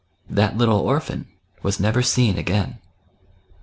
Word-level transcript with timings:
That 0.31 0.57
little 0.57 0.79
orphan 0.79 1.27
teas 1.63 1.79
never 1.79 2.01
seen 2.01 2.35
a^gain. 2.37 2.79